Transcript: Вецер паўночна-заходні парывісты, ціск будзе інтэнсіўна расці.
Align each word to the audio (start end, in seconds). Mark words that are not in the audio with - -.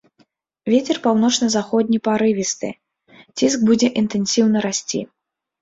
Вецер 0.73 0.99
паўночна-заходні 1.03 2.01
парывісты, 2.07 2.69
ціск 3.37 3.59
будзе 3.69 3.93
інтэнсіўна 4.03 4.57
расці. 4.69 5.05